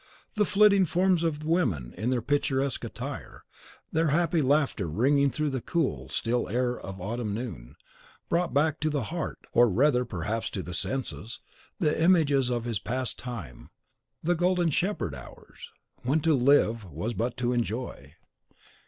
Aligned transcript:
The 0.33 0.45
flitting 0.45 0.85
forms 0.85 1.23
of 1.23 1.41
the 1.41 1.47
women 1.47 1.93
in 1.95 2.09
their 2.09 2.23
picturesque 2.23 2.83
attire, 2.83 3.43
their 3.91 4.07
happy 4.07 4.41
laughter 4.41 4.87
ringing 4.87 5.29
through 5.29 5.51
the 5.51 5.61
cool, 5.61 6.09
still 6.09 6.49
air 6.49 6.75
of 6.79 6.97
the 6.97 7.03
autumn 7.03 7.35
noon, 7.35 7.75
brought 8.27 8.51
back 8.51 8.79
to 8.79 8.89
the 8.89 9.03
heart, 9.03 9.45
or 9.53 9.69
rather 9.69 10.03
perhaps 10.03 10.49
to 10.49 10.63
the 10.63 10.73
senses, 10.73 11.39
the 11.77 12.01
images 12.03 12.49
of 12.49 12.65
his 12.65 12.79
past 12.79 13.19
time, 13.19 13.69
the 14.23 14.33
"golden 14.33 14.71
shepherd 14.71 15.13
hours," 15.13 15.69
when 16.01 16.19
to 16.21 16.33
live 16.33 16.83
was 16.89 17.13
but 17.13 17.37
to 17.37 17.53
enjoy. 17.53 18.15